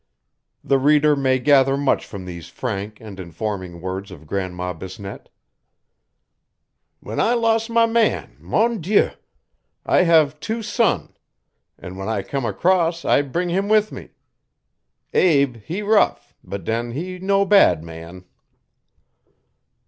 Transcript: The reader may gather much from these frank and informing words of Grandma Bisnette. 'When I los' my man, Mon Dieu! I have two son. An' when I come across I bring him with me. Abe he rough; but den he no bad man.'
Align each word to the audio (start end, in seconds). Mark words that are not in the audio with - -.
The 0.63 0.79
reader 0.79 1.15
may 1.15 1.37
gather 1.37 1.77
much 1.77 2.07
from 2.07 2.25
these 2.25 2.47
frank 2.49 2.99
and 2.99 3.19
informing 3.19 3.81
words 3.81 4.09
of 4.09 4.25
Grandma 4.25 4.73
Bisnette. 4.73 5.29
'When 7.01 7.19
I 7.19 7.35
los' 7.35 7.69
my 7.69 7.85
man, 7.85 8.35
Mon 8.39 8.79
Dieu! 8.81 9.11
I 9.85 10.01
have 10.01 10.39
two 10.39 10.63
son. 10.63 11.15
An' 11.77 11.97
when 11.97 12.07
I 12.09 12.23
come 12.23 12.45
across 12.45 13.05
I 13.05 13.21
bring 13.21 13.49
him 13.49 13.69
with 13.69 13.91
me. 13.91 14.09
Abe 15.13 15.57
he 15.57 15.83
rough; 15.83 16.33
but 16.43 16.63
den 16.63 16.93
he 16.93 17.19
no 17.19 17.45
bad 17.45 17.83
man.' 17.83 18.25